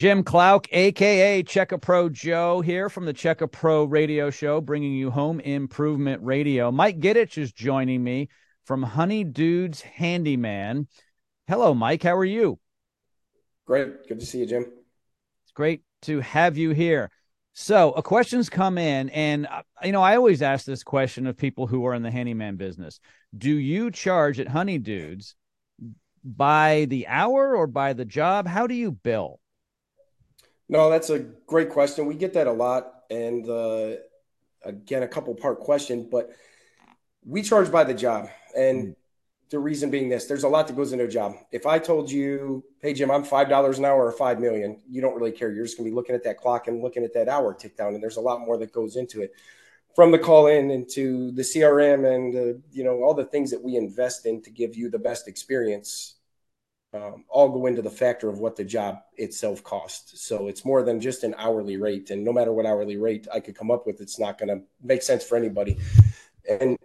[0.00, 4.62] Jim Clouk, aka Check A Pro Joe, here from the Check A Pro Radio Show,
[4.62, 6.72] bringing you home improvement radio.
[6.72, 8.30] Mike Gidich is joining me
[8.64, 10.88] from Honey Dudes Handyman.
[11.46, 12.02] Hello, Mike.
[12.02, 12.58] How are you?
[13.66, 14.08] Great.
[14.08, 14.72] Good to see you, Jim.
[15.42, 17.10] It's great to have you here.
[17.52, 21.36] So, a question's come in, and uh, you know, I always ask this question of
[21.36, 23.00] people who are in the handyman business:
[23.36, 25.34] Do you charge at Honey Dudes
[26.24, 28.46] by the hour or by the job?
[28.46, 29.39] How do you bill?
[30.70, 32.06] No, that's a great question.
[32.06, 33.02] We get that a lot.
[33.10, 33.96] And uh,
[34.64, 36.30] again, a couple part question, but
[37.26, 38.28] we charge by the job.
[38.56, 38.94] And mm.
[39.50, 41.34] the reason being this there's a lot that goes into a job.
[41.50, 45.16] If I told you, hey, Jim, I'm $5 an hour or 5 million, you don't
[45.16, 45.50] really care.
[45.50, 47.76] You're just going to be looking at that clock and looking at that hour tick
[47.76, 47.94] down.
[47.94, 49.32] And there's a lot more that goes into it
[49.96, 53.60] from the call in into the CRM and, uh, you know, all the things that
[53.60, 56.14] we invest in to give you the best experience
[56.92, 60.22] um, all go into the factor of what the job itself costs.
[60.22, 62.10] So it's more than just an hourly rate.
[62.10, 64.64] And no matter what hourly rate I could come up with, it's not going to
[64.82, 65.78] make sense for anybody.
[66.48, 66.76] And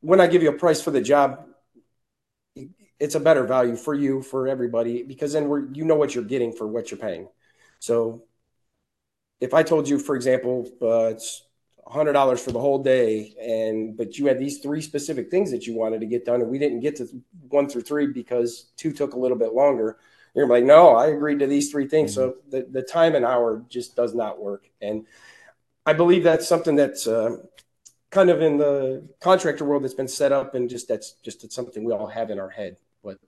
[0.00, 1.46] when I give you a price for the job,
[2.98, 6.24] it's a better value for you, for everybody, because then we're, you know what you're
[6.24, 7.28] getting for what you're paying.
[7.78, 8.24] So
[9.40, 11.45] if I told you, for example, uh, it's
[11.86, 15.66] hundred dollars for the whole day, and but you had these three specific things that
[15.66, 17.08] you wanted to get done, and we didn't get to
[17.48, 19.98] one through three because two took a little bit longer.
[20.34, 22.12] You're like, no, I agreed to these three things.
[22.12, 22.30] Mm-hmm.
[22.30, 24.68] So the, the time and hour just does not work.
[24.82, 25.06] And
[25.86, 27.38] I believe that's something that's uh,
[28.10, 31.54] kind of in the contractor world that's been set up and just that's just it's
[31.54, 32.76] something we all have in our head.
[33.02, 33.18] But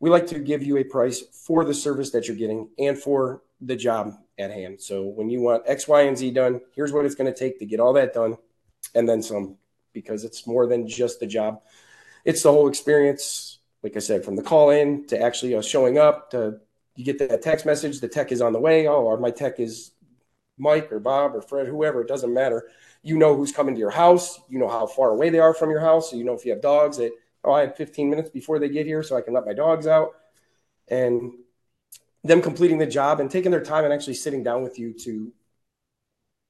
[0.00, 3.42] we like to give you a price for the service that you're getting and for
[3.60, 4.80] the job at hand.
[4.80, 7.58] So when you want X, Y, and Z done, here's what it's going to take
[7.58, 8.36] to get all that done
[8.94, 9.56] and then some
[9.92, 11.62] because it's more than just the job.
[12.24, 13.58] It's the whole experience.
[13.82, 16.60] Like I said, from the call in to actually uh, showing up to
[16.96, 18.88] you get that text message, the tech is on the way.
[18.88, 19.92] Oh, or my tech is
[20.58, 22.68] Mike or Bob or Fred, whoever, it doesn't matter.
[23.02, 24.40] You know who's coming to your house.
[24.48, 26.10] You know how far away they are from your house.
[26.10, 27.12] So you know if you have dogs that,
[27.44, 29.86] oh, I have 15 minutes before they get here so I can let my dogs
[29.86, 30.14] out.
[30.88, 31.32] And
[32.24, 35.32] them completing the job and taking their time and actually sitting down with you to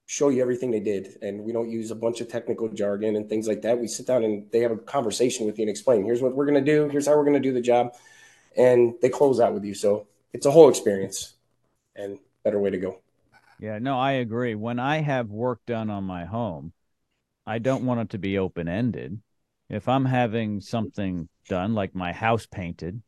[0.06, 1.19] show you everything they did.
[1.21, 3.79] And we don't use a bunch of technical jargon and things like that.
[3.79, 6.47] We sit down and they have a conversation with you and explain, here's what we're
[6.47, 6.89] going to do.
[6.89, 7.95] Here's how we're going to do the job.
[8.56, 9.75] And they close out with you.
[9.75, 11.34] So it's a whole experience
[11.95, 13.00] and better way to go.
[13.61, 14.55] Yeah, no, I agree.
[14.55, 16.73] When I have work done on my home,
[17.47, 19.21] I don't want it to be open ended.
[19.69, 23.03] If I'm having something done, like my house painted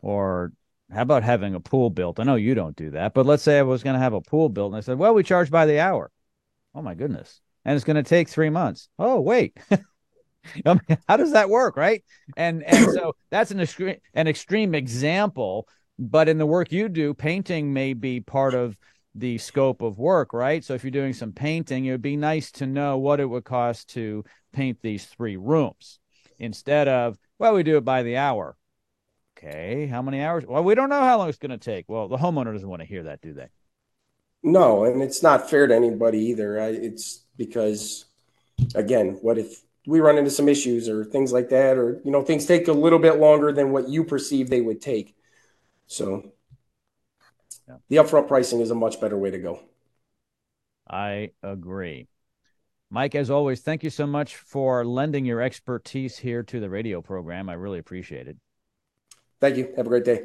[0.00, 0.52] or
[0.92, 2.20] how about having a pool built?
[2.20, 4.20] I know you don't do that, but let's say I was going to have a
[4.20, 6.10] pool built and I said, well, we charge by the hour.
[6.74, 7.40] Oh my goodness.
[7.64, 8.88] And it's going to take three months.
[8.98, 9.56] Oh, wait.
[9.70, 11.76] I mean, how does that work?
[11.76, 12.04] Right.
[12.36, 15.66] And, and so that's an extreme, an extreme example,
[15.98, 18.76] but in the work you do, painting may be part of
[19.14, 20.62] the scope of work, right?
[20.62, 23.44] So if you're doing some painting, it would be nice to know what it would
[23.44, 25.98] cost to paint these three rooms
[26.38, 28.56] instead of, well, we do it by the hour
[29.36, 30.44] okay, how many hours?
[30.46, 31.86] Well, we don't know how long it's going to take.
[31.88, 33.48] Well, the homeowner doesn't want to hear that, do they?
[34.42, 36.58] No, and it's not fair to anybody either.
[36.58, 38.04] It's because,
[38.74, 42.22] again, what if we run into some issues or things like that, or you know,
[42.22, 45.14] things take a little bit longer than what you perceive they would take.
[45.86, 46.32] So,
[47.68, 47.76] yeah.
[47.88, 49.60] the upfront pricing is a much better way to go.
[50.88, 52.08] I agree.
[52.90, 57.02] Mike, as always, thank you so much for lending your expertise here to the radio
[57.02, 57.48] program.
[57.48, 58.36] I really appreciate it.
[59.44, 59.74] Thank you.
[59.76, 60.22] Have a great day.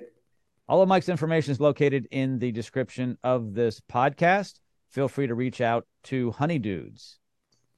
[0.70, 4.62] All of Mike's information is located in the description of this podcast.
[4.92, 7.20] Feel free to reach out to Honey Dudes